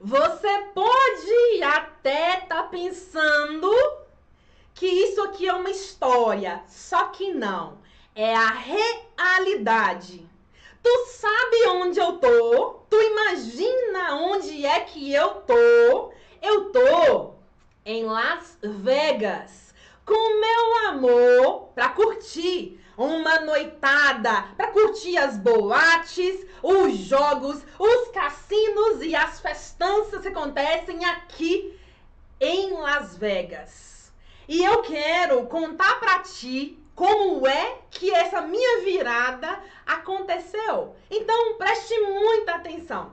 [0.00, 3.68] Você pode até estar tá pensando
[4.72, 7.78] que isso aqui é uma história, só que não.
[8.14, 10.24] É a realidade.
[10.80, 12.80] Tu sabe onde eu tô?
[12.88, 16.12] Tu imagina onde é que eu tô?
[16.40, 17.34] Eu tô
[17.84, 19.74] em Las Vegas
[20.06, 29.00] com meu amor para curtir uma noitada, para curtir as boates, os jogos, os cassinos
[29.02, 31.78] e as festanças que acontecem aqui
[32.40, 34.12] em Las Vegas.
[34.48, 40.96] E eu quero contar para ti como é que essa minha virada aconteceu.
[41.08, 43.12] Então preste muita atenção.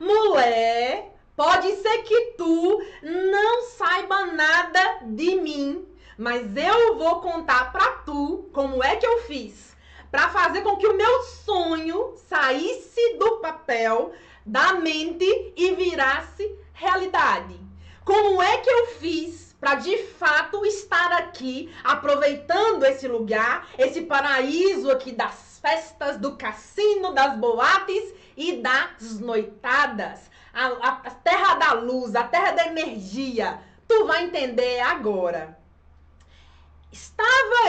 [0.00, 7.92] Mulher, pode ser que tu não saiba nada de mim, mas eu vou contar para
[8.04, 9.74] tu como é que eu fiz
[10.10, 14.12] para fazer com que o meu sonho saísse do papel,
[14.46, 17.58] da mente e virasse realidade.
[18.04, 24.90] Como é que eu fiz para de fato estar aqui, aproveitando esse lugar, esse paraíso
[24.90, 30.30] aqui das festas, do cassino, das boates e das noitadas.
[30.52, 33.58] A, a, a terra da luz, a terra da energia.
[33.88, 35.58] Tu vai entender agora.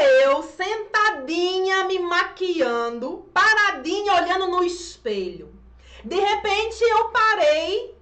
[0.06, 5.54] Eu sentadinha me maquiando, paradinha olhando no espelho.
[6.04, 7.96] De repente eu parei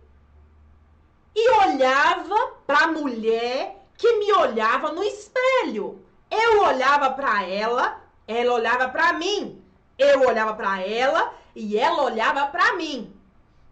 [1.36, 6.04] e olhava para a mulher que me olhava no espelho.
[6.30, 9.64] Eu olhava para ela, ela olhava para mim.
[9.98, 13.14] Eu olhava para ela e ela olhava para mim.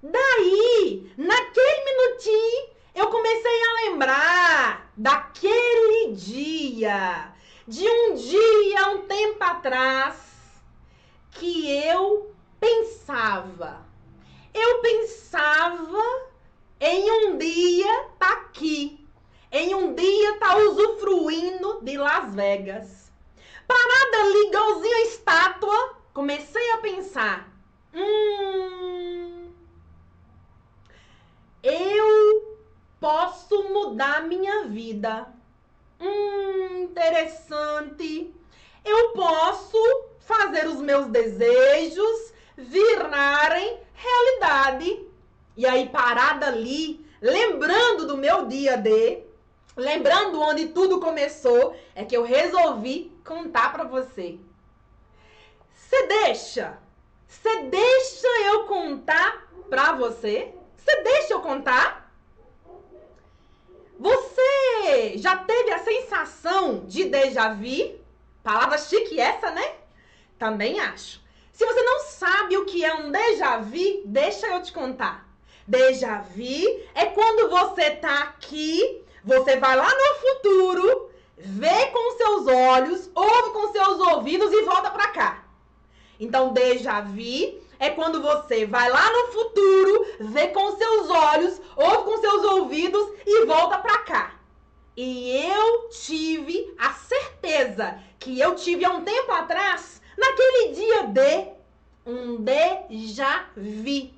[0.01, 7.30] Daí, naquele minutinho, eu comecei a lembrar daquele dia,
[7.67, 10.15] de um dia, um tempo atrás,
[11.31, 13.85] que eu pensava.
[14.53, 16.29] Eu pensava
[16.79, 19.01] em um dia tá aqui
[19.51, 23.11] em um dia tá usufruindo de Las Vegas.
[23.67, 27.51] Parada ali, igualzinho a estátua, comecei a pensar:
[27.93, 29.51] hum.
[31.61, 32.57] Eu
[32.99, 35.27] posso mudar minha vida.
[36.01, 38.33] Hum, interessante.
[38.83, 39.77] Eu posso
[40.19, 45.07] fazer os meus desejos virarem realidade.
[45.55, 49.31] E aí, parada ali, lembrando do meu dia de
[49.75, 54.37] Lembrando onde tudo começou, é que eu resolvi contar para você.
[55.73, 56.77] Você deixa?
[57.27, 60.53] Você deixa eu contar para você?
[60.75, 62.00] Você deixa eu contar?
[65.17, 67.99] Já teve a sensação de déjà vu?
[68.43, 69.75] Palavra chique essa, né?
[70.39, 71.21] Também acho.
[71.51, 75.27] Se você não sabe o que é um déjà vu, deixa eu te contar.
[75.67, 82.47] Déjà vu é quando você tá aqui você vai lá no futuro, vê com seus
[82.47, 85.43] olhos, ouve com seus ouvidos e volta para cá.
[86.19, 92.03] Então, déjà vu é quando você vai lá no futuro, vê com seus olhos, ouve
[92.03, 94.40] com seus ouvidos e volta para cá.
[94.95, 101.47] E eu tive a certeza que eu tive há um tempo atrás, naquele dia de
[102.05, 104.09] um déjà vu.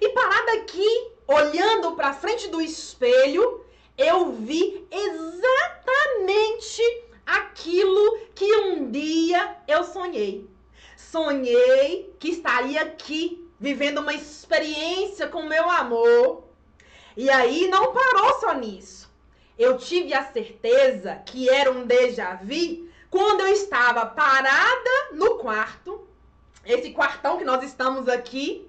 [0.00, 3.64] E parada aqui, olhando para frente do espelho,
[3.96, 6.82] eu vi exatamente
[7.24, 10.46] aquilo que um dia eu sonhei.
[10.96, 16.44] Sonhei que estaria aqui vivendo uma experiência com meu amor.
[17.16, 19.13] E aí não parou só nisso.
[19.58, 26.06] Eu tive a certeza que era um déjà vu quando eu estava parada no quarto,
[26.64, 28.68] esse quartão que nós estamos aqui,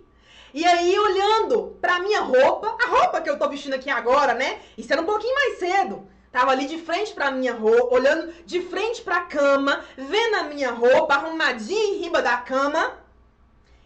[0.55, 4.61] e aí, olhando pra minha roupa, a roupa que eu tô vestindo aqui agora, né?
[4.77, 6.07] Isso era um pouquinho mais cedo.
[6.31, 10.71] Tava ali de frente pra minha roupa, olhando de frente pra cama, vendo a minha
[10.71, 12.93] roupa arrumadinha em riba da cama.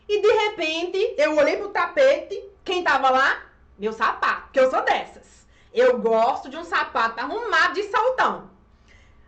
[0.07, 2.39] E de repente, eu olhei pro tapete.
[2.63, 3.45] Quem tava lá?
[3.75, 5.38] Meu sapato, que eu sou dessas.
[5.73, 8.49] Eu gosto de um sapato arrumado de saltão.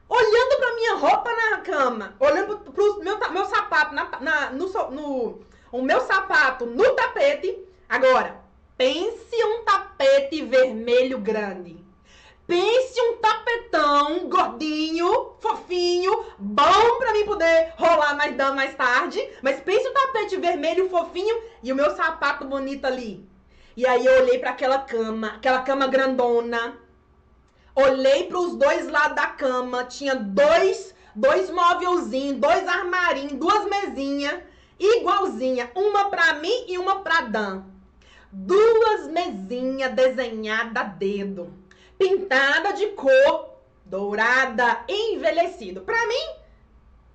[0.10, 5.40] Olhando pra minha roupa na cama, olhando pro, meu, meu sapato na, na no, no
[5.72, 7.58] o meu sapato no tapete.
[7.88, 8.42] Agora,
[8.78, 11.80] pense um tapete vermelho grande.
[12.46, 19.26] Pense um tapetão gordinho, fofinho, bom para mim poder rolar mais dando mais tarde.
[19.42, 23.26] Mas pense um tapete vermelho fofinho e o meu sapato bonito ali.
[23.76, 26.78] E aí eu olhei para aquela cama, aquela cama grandona.
[27.74, 34.42] Olhei para os dois lados da cama, tinha dois, dois móvelzinhos, dois armarinhos, duas mesinhas
[34.82, 37.64] igualzinha, uma para mim e uma para Dan.
[38.32, 41.54] duas mesinhas desenhadas a dedo,
[41.98, 43.50] pintada de cor
[43.86, 45.82] dourada, envelhecido.
[45.82, 46.36] Para mim,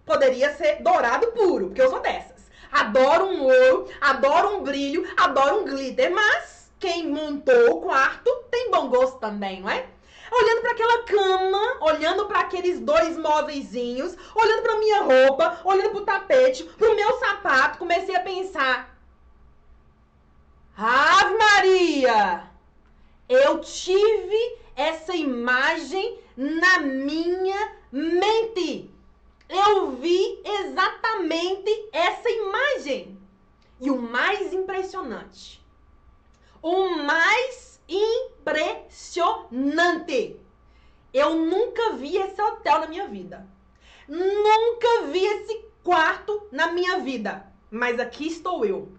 [0.05, 2.36] poderia ser dourado puro, porque eu sou dessas.
[2.77, 8.71] Adoro um ouro, adoro um brilho, adoro um glitter, mas quem montou o quarto tem
[8.71, 9.87] bom gosto também, não é?
[10.31, 16.01] Olhando para aquela cama, olhando para aqueles dois móveisinhos, olhando para minha roupa, olhando para
[16.01, 18.95] o tapete, para o meu sapato, comecei a pensar:
[20.77, 22.51] Ave Maria!
[23.27, 28.96] Eu tive essa imagem na minha mente.
[29.49, 33.17] Eu vi exatamente essa imagem.
[33.81, 35.63] E o mais impressionante,
[36.63, 40.41] o mais impressionante,
[41.13, 43.47] eu nunca vi esse hotel na minha vida.
[44.09, 47.53] Nunca vi esse quarto na minha vida.
[47.71, 48.91] Mas aqui estou eu,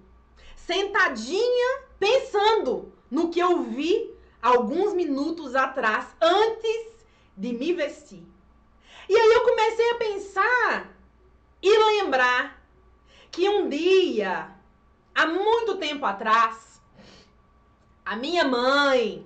[0.55, 6.91] sentadinha, pensando no que eu vi alguns minutos atrás, antes
[7.35, 8.23] de me vestir.
[9.09, 10.93] E aí eu comecei a pensar
[11.61, 12.61] e lembrar
[13.31, 14.49] que um dia,
[15.15, 16.81] há muito tempo atrás,
[18.05, 19.25] a minha mãe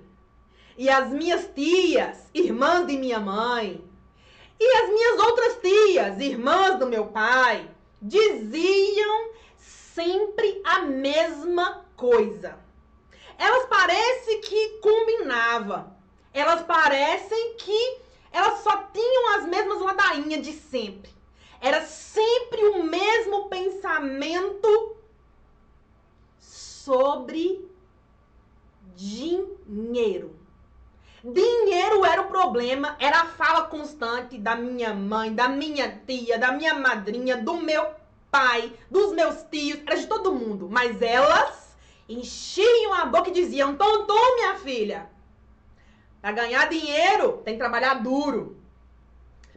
[0.76, 3.82] e as minhas tias, irmãs de minha mãe,
[4.58, 7.68] e as minhas outras tias, irmãs do meu pai,
[8.00, 12.58] diziam sempre a mesma coisa.
[13.38, 15.96] Elas parecem que combinava.
[16.32, 17.98] Elas parecem que
[18.32, 21.10] elas só tinham as mesmas ladainhas de sempre.
[21.60, 24.96] Era sempre o mesmo pensamento
[26.40, 27.68] sobre
[28.96, 30.36] dinheiro.
[31.24, 36.50] Dinheiro era o problema, era a fala constante da minha mãe, da minha tia, da
[36.50, 37.94] minha madrinha, do meu
[38.28, 40.68] pai, dos meus tios, era de todo mundo.
[40.68, 41.76] Mas elas
[42.08, 45.08] enchiam a boca e diziam: Tonton, minha filha,
[46.22, 48.56] para ganhar dinheiro, tem que trabalhar duro.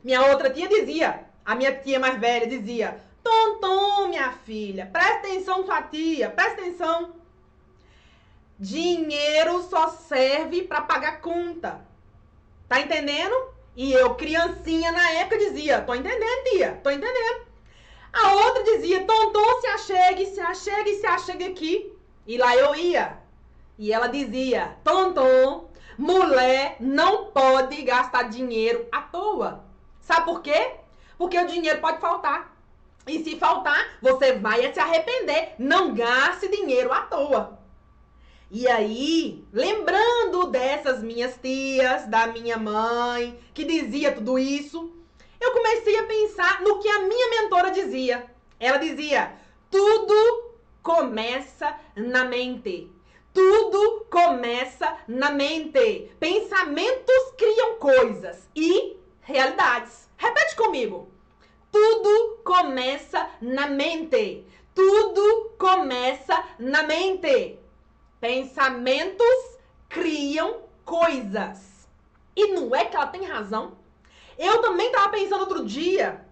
[0.04, 5.64] Minha outra tia dizia, a minha tia mais velha dizia: Tonton, minha filha, presta atenção,
[5.64, 7.14] sua tia, presta atenção.
[8.58, 11.86] Dinheiro só serve para pagar conta.
[12.68, 13.36] Tá entendendo?
[13.76, 17.46] E eu, criancinha na época, dizia: Tô entendendo, tia, tô entendendo.
[18.12, 21.94] A outra dizia: Tonton, se achegue, se achegue, se achegue aqui.
[22.26, 23.20] E lá eu ia.
[23.78, 29.64] E ela dizia: Tonton, Mulher não pode gastar dinheiro à toa.
[30.02, 30.72] Sabe por quê?
[31.18, 32.56] Porque o dinheiro pode faltar.
[33.08, 35.54] E se faltar, você vai se arrepender.
[35.60, 37.60] Não gaste dinheiro à toa.
[38.52, 44.92] E aí, lembrando dessas minhas tias, da minha mãe, que dizia tudo isso,
[45.40, 48.26] eu comecei a pensar no que a minha mentora dizia.
[48.60, 49.34] Ela dizia:
[49.70, 52.95] tudo começa na mente.
[53.36, 56.10] Tudo começa na mente.
[56.22, 60.10] Pensamentos criam coisas e realidades.
[60.16, 61.10] Repete comigo.
[61.70, 64.48] Tudo começa na mente.
[64.74, 67.60] Tudo começa na mente.
[68.22, 69.58] Pensamentos
[69.90, 71.90] criam coisas.
[72.38, 73.78] E não é que ela tem razão?
[74.38, 76.26] Eu também estava pensando outro dia,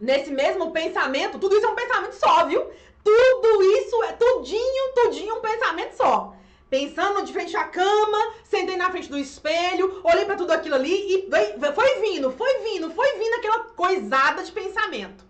[0.00, 2.68] nesse mesmo pensamento, tudo isso é um pensamento só, viu?
[3.04, 6.36] Tudo isso é tudinho, tudinho um pensamento só.
[6.70, 11.16] Pensando de frente à cama, sentei na frente do espelho, olhei para tudo aquilo ali
[11.16, 11.28] e
[11.74, 15.24] foi vindo, foi vindo, foi vindo aquela coisada de pensamento.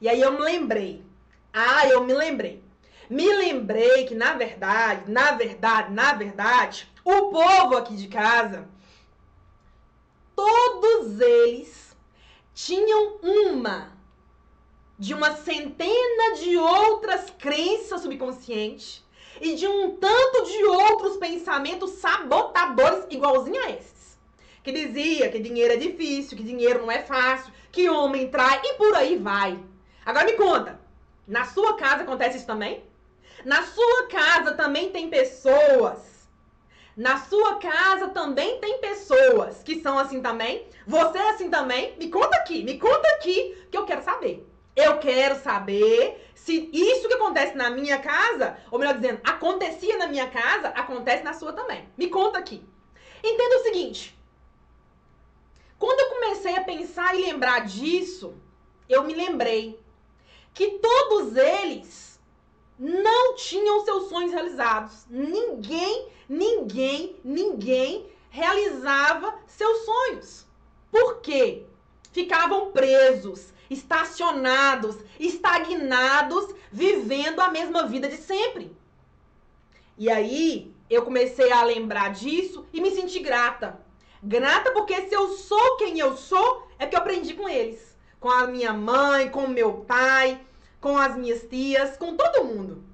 [0.00, 1.04] E aí eu me lembrei.
[1.52, 2.62] Ah, eu me lembrei.
[3.08, 8.68] Me lembrei que na verdade, na verdade, na verdade, o povo aqui de casa,
[10.34, 11.96] todos eles
[12.52, 13.95] tinham uma
[14.98, 19.04] de uma centena de outras crenças subconscientes
[19.40, 24.18] e de um tanto de outros pensamentos sabotadores igualzinho a esses.
[24.62, 28.74] Que dizia que dinheiro é difícil, que dinheiro não é fácil, que homem trai e
[28.74, 29.58] por aí vai.
[30.04, 30.80] Agora me conta,
[31.26, 32.82] na sua casa acontece isso também?
[33.44, 36.16] Na sua casa também tem pessoas
[36.96, 40.66] na sua casa também tem pessoas que são assim também?
[40.86, 41.94] Você é assim também?
[41.98, 44.46] Me conta aqui, me conta aqui que eu quero saber.
[44.76, 50.06] Eu quero saber se isso que acontece na minha casa, ou melhor dizendo, acontecia na
[50.06, 51.88] minha casa, acontece na sua também.
[51.96, 52.62] Me conta aqui.
[53.24, 54.16] Entenda o seguinte:
[55.78, 58.34] quando eu comecei a pensar e lembrar disso,
[58.88, 59.80] eu me lembrei
[60.52, 62.20] que todos eles
[62.78, 65.06] não tinham seus sonhos realizados.
[65.08, 70.46] Ninguém, ninguém, ninguém realizava seus sonhos.
[70.90, 71.64] Por quê?
[72.12, 78.76] Ficavam presos estacionados, estagnados, vivendo a mesma vida de sempre.
[79.98, 83.80] E aí eu comecei a lembrar disso e me senti grata.
[84.22, 87.96] Grata porque se eu sou quem eu sou, é que eu aprendi com eles.
[88.20, 90.40] Com a minha mãe, com meu pai,
[90.80, 92.84] com as minhas tias, com todo mundo.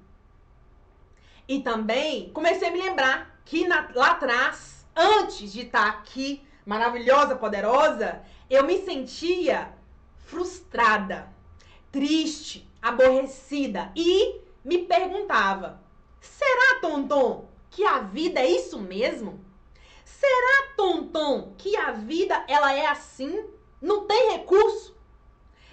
[1.47, 7.35] E também comecei a me lembrar que na, lá atrás, antes de estar aqui, maravilhosa,
[7.35, 9.73] poderosa, eu me sentia
[10.33, 11.31] frustrada,
[11.91, 15.79] triste, aborrecida e me perguntava:
[16.19, 19.39] será, Tonton, que a vida é isso mesmo?
[20.03, 23.45] Será, Tonton, que a vida ela é assim?
[23.79, 24.97] Não tem recurso?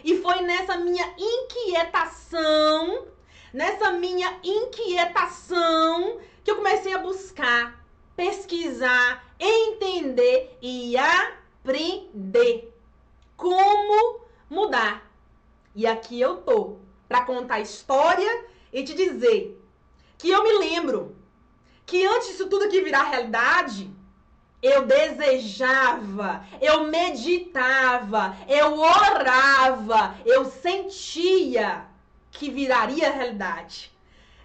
[0.04, 3.06] E foi nessa minha inquietação,
[3.52, 7.84] nessa minha inquietação que eu comecei a buscar,
[8.16, 12.74] pesquisar, entender e aprender
[13.36, 14.19] como
[14.50, 15.08] mudar.
[15.74, 16.78] E aqui eu tô
[17.08, 19.56] para contar a história e te dizer
[20.18, 21.16] que eu me lembro
[21.86, 23.90] que antes disso tudo aqui virar realidade,
[24.62, 31.86] eu desejava, eu meditava, eu orava, eu sentia
[32.30, 33.90] que viraria realidade.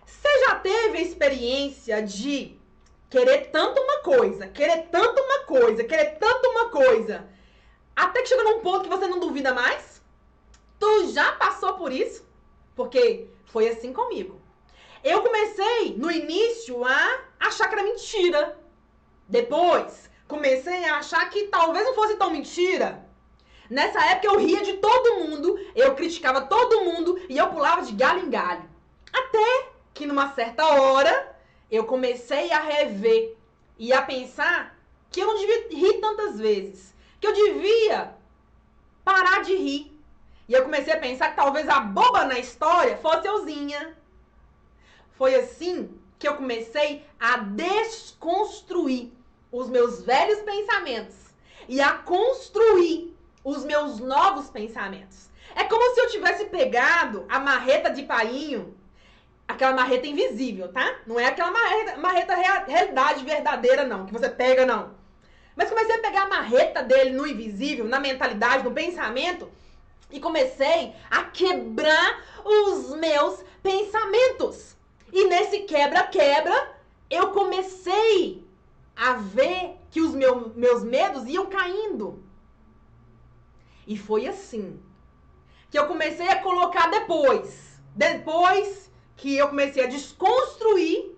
[0.06, 2.58] Você já teve a experiência de
[3.10, 7.28] querer tanto uma coisa, querer tanto uma coisa, querer tanto uma coisa,
[7.96, 9.95] até que chega num ponto que você não duvida mais?
[10.80, 12.26] Tu já passou por isso?
[12.76, 14.42] Porque foi assim comigo.
[15.04, 18.60] Eu comecei no início a achar que era mentira.
[19.28, 23.06] Depois, comecei a achar que talvez não fosse tão mentira.
[23.70, 27.94] Nessa época eu ria de todo mundo, eu criticava todo mundo e eu pulava de
[27.94, 28.70] galho em galho.
[29.12, 31.36] Até que numa certa hora
[31.72, 33.36] eu comecei a rever
[33.78, 34.78] e a pensar
[35.10, 38.16] que eu não devia rir tantas vezes, que eu devia
[39.04, 39.95] parar de rir.
[40.48, 43.96] E eu comecei a pensar que talvez a boba na história fosse euzinha.
[45.18, 49.12] Foi assim que eu comecei a desconstruir
[49.52, 51.16] os meus velhos pensamentos
[51.68, 55.30] e a construir os meus novos pensamentos.
[55.56, 58.76] É como se eu tivesse pegado a marreta de painho,
[59.48, 61.00] aquela marreta invisível, tá?
[61.06, 62.36] Não é aquela marreta, marreta
[62.68, 64.94] realidade verdadeira, não, que você pega, não.
[65.56, 69.50] Mas comecei a pegar a marreta dele no invisível, na mentalidade, no pensamento,
[70.16, 74.78] e comecei a quebrar os meus pensamentos.
[75.12, 76.74] E nesse quebra-quebra,
[77.10, 78.44] eu comecei
[78.96, 82.24] a ver que os meu, meus medos iam caindo.
[83.86, 84.80] E foi assim
[85.70, 87.82] que eu comecei a colocar depois.
[87.94, 91.14] Depois que eu comecei a desconstruir,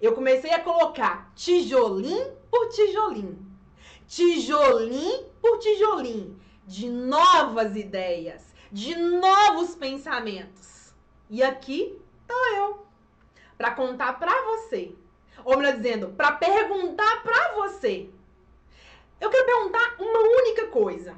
[0.00, 3.46] eu comecei a colocar tijolinho por tijolinho.
[4.08, 6.43] Tijolinho por tijolinho.
[6.66, 8.42] De novas ideias,
[8.72, 10.94] de novos pensamentos.
[11.28, 12.86] E aqui tô eu
[13.56, 14.94] para contar para você.
[15.44, 18.08] Ou melhor dizendo, para perguntar para você.
[19.20, 21.14] Eu quero perguntar uma única coisa.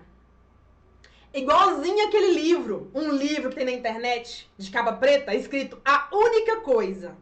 [1.33, 6.61] Igualzinho aquele livro, um livro que tem na internet, de capa preta, escrito A Única
[6.61, 7.17] Coisa.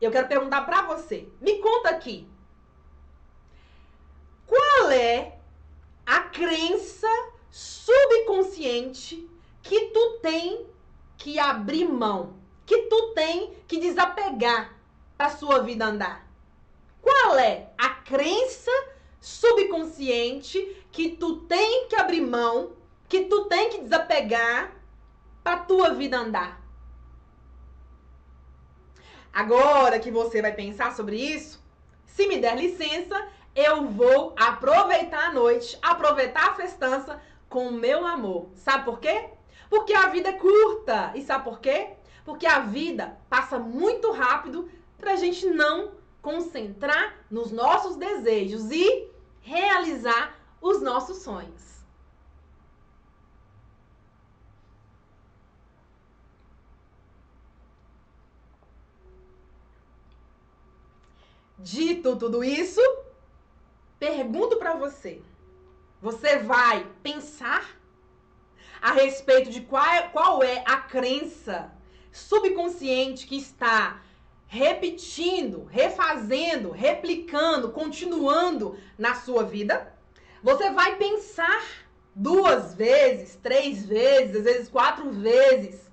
[0.00, 1.26] Eu quero perguntar para você.
[1.40, 2.28] Me conta aqui.
[4.46, 5.38] Qual é
[6.04, 7.08] a crença
[7.50, 9.28] subconsciente
[9.62, 10.66] que tu tem
[11.16, 12.40] que abrir mão?
[12.70, 14.72] que tu tem que desapegar
[15.18, 16.24] para sua vida andar?
[17.02, 18.70] Qual é a crença
[19.20, 22.76] subconsciente que tu tem que abrir mão,
[23.08, 24.72] que tu tem que desapegar
[25.42, 26.62] para tua vida andar?
[29.32, 31.60] Agora que você vai pensar sobre isso,
[32.06, 33.20] se me der licença,
[33.52, 38.48] eu vou aproveitar a noite, aproveitar a festança com o meu amor.
[38.54, 39.28] Sabe por quê?
[39.68, 41.12] Porque a vida é curta.
[41.14, 41.90] E sabe por quê?
[42.24, 45.92] Porque a vida passa muito rápido para a gente não
[46.22, 49.10] concentrar nos nossos desejos e
[49.42, 51.70] realizar os nossos sonhos.
[61.58, 62.80] Dito tudo isso,
[63.98, 65.22] pergunto para você:
[66.00, 67.76] você vai pensar
[68.80, 71.70] a respeito de qual é, qual é a crença
[72.10, 74.00] subconsciente que está
[74.46, 79.94] repetindo, refazendo, replicando, continuando na sua vida,
[80.42, 81.62] você vai pensar
[82.14, 85.88] duas vezes, três vezes, às vezes quatro vezes,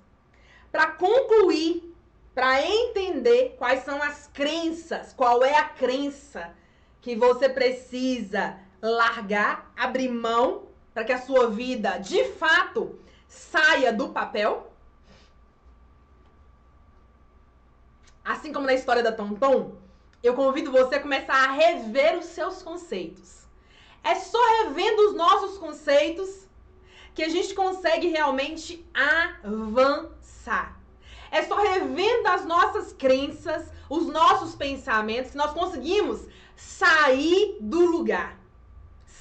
[0.72, 1.94] para concluir,
[2.34, 6.52] para entender quais são as crenças, qual é a crença
[7.00, 14.08] que você precisa largar, abrir mão, para que a sua vida de fato saia do
[14.08, 14.68] papel
[18.28, 19.72] Assim como na história da Tonton,
[20.22, 23.46] eu convido você a começar a rever os seus conceitos.
[24.04, 26.46] É só revendo os nossos conceitos
[27.14, 28.86] que a gente consegue realmente
[29.42, 30.78] avançar.
[31.30, 38.38] É só revendo as nossas crenças, os nossos pensamentos, que nós conseguimos sair do lugar.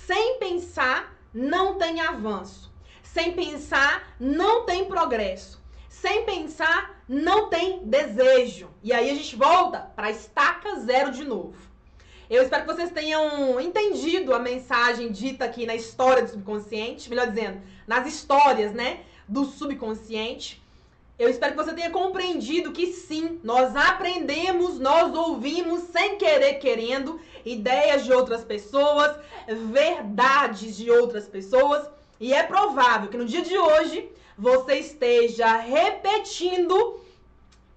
[0.08, 2.72] Sem pensar, não tem avanço.
[3.04, 5.62] Sem pensar, não tem progresso.
[5.90, 8.70] Sem pensar, não tem desejo.
[8.82, 11.58] E aí a gente volta para estaca zero de novo.
[12.30, 17.28] Eu espero que vocês tenham entendido a mensagem dita aqui na história do subconsciente, melhor
[17.28, 20.64] dizendo, nas histórias, né, do subconsciente.
[21.20, 27.20] Eu espero que você tenha compreendido que sim, nós aprendemos, nós ouvimos sem querer querendo
[27.44, 29.18] ideias de outras pessoas,
[29.72, 34.08] verdades de outras pessoas, e é provável que no dia de hoje
[34.38, 37.02] você esteja repetindo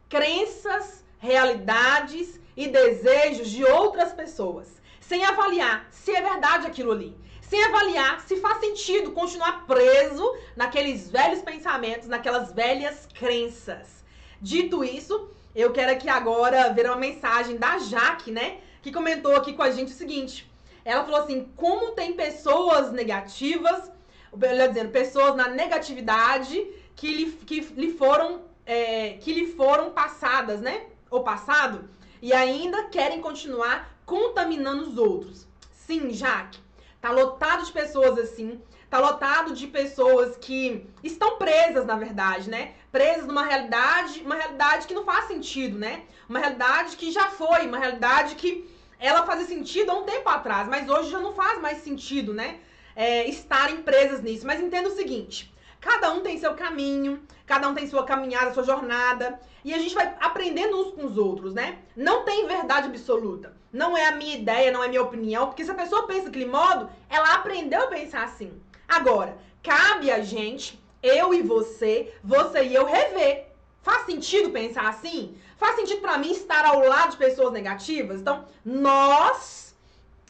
[0.06, 4.68] crenças, realidades e desejos de outras pessoas,
[5.00, 7.19] sem avaliar se é verdade aquilo ali
[7.50, 14.04] sem avaliar se faz sentido continuar preso naqueles velhos pensamentos, naquelas velhas crenças.
[14.40, 18.58] Dito isso, eu quero aqui agora ver uma mensagem da Jaque, né?
[18.80, 20.48] Que comentou aqui com a gente o seguinte.
[20.84, 23.90] Ela falou assim: como tem pessoas negativas,
[24.32, 26.64] melhor dizendo, pessoas na negatividade
[26.94, 30.84] que lhe, que lhe foram é, que lhe foram passadas, né?
[31.10, 31.90] Ou passado,
[32.22, 35.48] e ainda querem continuar contaminando os outros.
[35.72, 36.69] Sim, Jaque.
[37.00, 38.60] Tá lotado de pessoas assim.
[38.90, 42.74] Tá lotado de pessoas que estão presas, na verdade, né?
[42.90, 46.02] Presas numa realidade, uma realidade que não faz sentido, né?
[46.28, 50.68] Uma realidade que já foi, uma realidade que ela fazia sentido há um tempo atrás,
[50.68, 52.58] mas hoje já não faz mais sentido, né?
[52.96, 54.46] É, estarem presas nisso.
[54.46, 58.62] Mas entenda o seguinte: cada um tem seu caminho, cada um tem sua caminhada, sua
[58.62, 59.40] jornada.
[59.64, 61.78] E a gente vai aprendendo uns com os outros, né?
[61.96, 63.54] Não tem verdade absoluta.
[63.72, 66.24] Não é a minha ideia, não é a minha opinião, porque se a pessoa pensa
[66.24, 68.60] daquele modo, ela aprendeu a pensar assim.
[68.88, 73.46] Agora, cabe a gente, eu e você, você e eu, rever.
[73.82, 75.36] Faz sentido pensar assim?
[75.56, 78.20] Faz sentido para mim estar ao lado de pessoas negativas?
[78.20, 79.74] Então, nós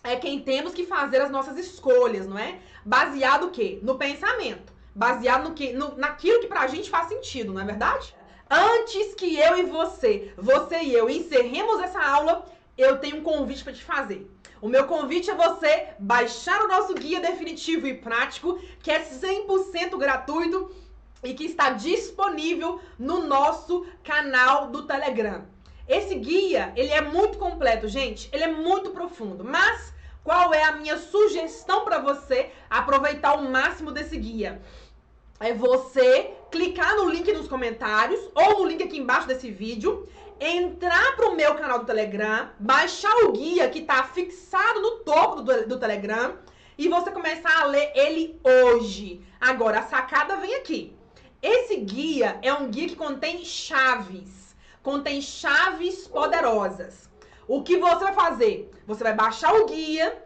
[0.04, 2.58] é quem temos que fazer as nossas escolhas, não é?
[2.84, 3.78] Baseado o quê?
[3.82, 4.69] No pensamento.
[4.94, 8.14] Baseado no que, no, naquilo que pra gente faz sentido, não é verdade?
[8.50, 12.44] Antes que eu e você, você e eu, encerremos essa aula,
[12.76, 14.28] eu tenho um convite para te fazer.
[14.60, 19.96] O meu convite é você baixar o nosso guia definitivo e prático, que é 100%
[19.96, 20.74] gratuito
[21.22, 25.44] e que está disponível no nosso canal do Telegram.
[25.88, 30.72] Esse guia, ele é muito completo, gente, ele é muito profundo, mas qual é a
[30.72, 34.60] minha sugestão para você aproveitar o máximo desse guia?
[35.38, 40.06] É você clicar no link nos comentários ou no link aqui embaixo desse vídeo,
[40.38, 45.66] entrar pro meu canal do Telegram, baixar o guia que tá fixado no topo do,
[45.66, 46.36] do Telegram
[46.76, 49.22] e você começar a ler ele hoje.
[49.40, 50.94] Agora, a sacada vem aqui.
[51.42, 57.08] Esse guia é um guia que contém chaves, contém chaves poderosas.
[57.48, 58.70] O que você vai fazer?
[58.90, 60.20] Você vai baixar o guia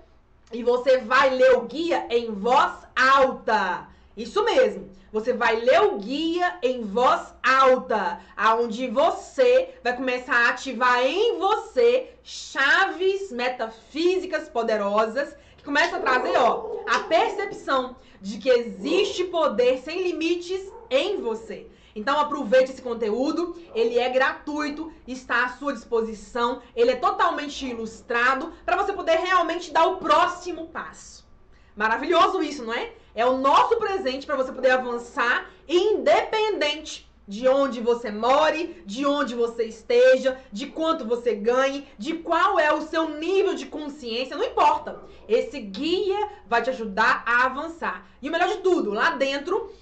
[0.50, 3.86] e você vai ler o guia em voz alta.
[4.16, 4.88] Isso mesmo.
[5.12, 11.38] Você vai ler o guia em voz alta, aonde você vai começar a ativar em
[11.38, 19.80] você chaves metafísicas poderosas que começam a trazer, ó, a percepção de que existe poder
[19.80, 21.66] sem limites em você.
[21.94, 28.52] Então aproveite esse conteúdo, ele é gratuito, está à sua disposição, ele é totalmente ilustrado
[28.64, 31.24] para você poder realmente dar o próximo passo.
[31.76, 32.92] Maravilhoso isso, não é?
[33.14, 39.34] É o nosso presente para você poder avançar independente de onde você more, de onde
[39.34, 44.44] você esteja, de quanto você ganhe, de qual é o seu nível de consciência, não
[44.44, 45.00] importa.
[45.26, 48.06] Esse guia vai te ajudar a avançar.
[48.20, 49.72] E o melhor de tudo, lá dentro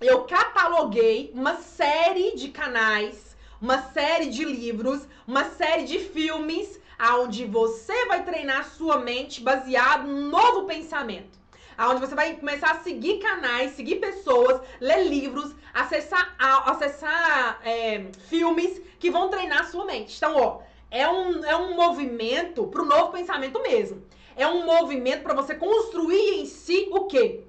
[0.00, 7.44] eu cataloguei uma série de canais, uma série de livros, uma série de filmes aonde
[7.44, 11.38] você vai treinar sua mente baseado num novo pensamento.
[11.76, 18.80] Aonde você vai começar a seguir canais, seguir pessoas, ler livros, acessar, acessar é, filmes
[18.98, 20.16] que vão treinar sua mente.
[20.16, 20.60] Então, ó,
[20.90, 24.02] é um, é um movimento pro novo pensamento mesmo.
[24.34, 27.44] É um movimento para você construir em si o quê?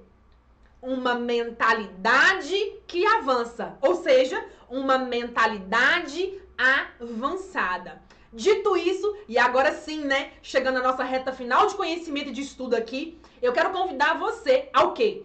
[0.82, 8.02] Uma mentalidade que avança, ou seja, uma mentalidade avançada.
[8.32, 12.40] Dito isso, e agora sim, né, chegando à nossa reta final de conhecimento e de
[12.40, 15.24] estudo aqui, eu quero convidar você ao quê?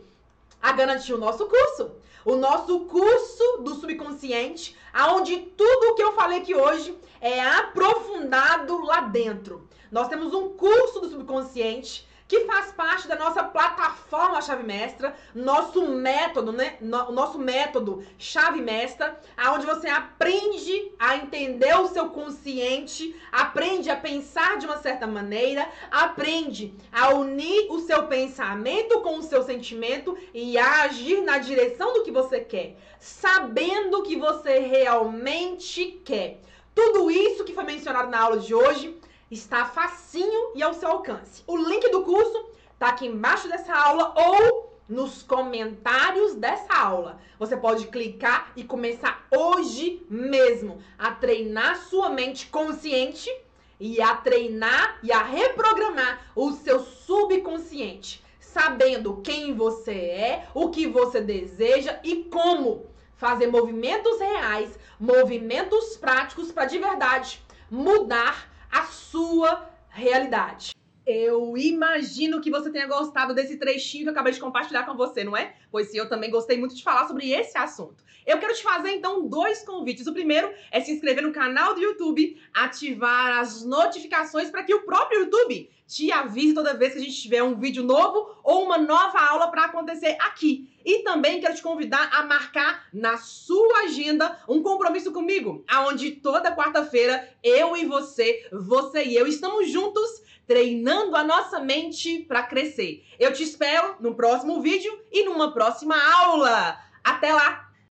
[0.62, 1.92] a garantir o nosso curso.
[2.26, 8.84] O nosso curso do subconsciente, aonde tudo o que eu falei aqui hoje é aprofundado
[8.84, 9.68] lá dentro.
[9.92, 15.88] Nós temos um curso do subconsciente que faz parte da nossa plataforma Chave Mestra, nosso
[15.88, 16.78] método, né?
[16.82, 23.96] No, nosso método Chave Mestra, aonde você aprende a entender o seu consciente, aprende a
[23.96, 30.18] pensar de uma certa maneira, aprende a unir o seu pensamento com o seu sentimento
[30.34, 36.42] e a agir na direção do que você quer, sabendo o que você realmente quer.
[36.76, 38.96] Tudo isso que foi mencionado na aula de hoje
[39.30, 41.44] está facinho e ao seu alcance.
[41.46, 47.20] O link do curso está aqui embaixo dessa aula ou nos comentários dessa aula.
[47.38, 53.30] Você pode clicar e começar hoje mesmo a treinar sua mente consciente
[53.80, 60.88] e a treinar e a reprogramar o seu subconsciente, sabendo quem você é, o que
[60.88, 62.86] você deseja e como
[63.16, 70.77] fazer movimentos reais, movimentos práticos para de verdade mudar a sua realidade.
[71.08, 75.24] Eu imagino que você tenha gostado desse trechinho que eu acabei de compartilhar com você,
[75.24, 75.56] não é?
[75.72, 78.04] Pois eu também gostei muito de falar sobre esse assunto.
[78.26, 80.06] Eu quero te fazer então dois convites.
[80.06, 84.82] O primeiro é se inscrever no canal do YouTube, ativar as notificações para que o
[84.82, 88.78] próprio YouTube te avise toda vez que a gente tiver um vídeo novo ou uma
[88.78, 90.70] nova aula para acontecer aqui.
[90.84, 96.54] E também quero te convidar a marcar na sua agenda um compromisso comigo, aonde toda
[96.54, 103.04] quarta-feira eu e você, você e eu estamos juntos treinando a nossa mente para crescer.
[103.20, 106.80] Eu te espero no próximo vídeo e numa próxima aula.
[107.04, 107.67] Até lá!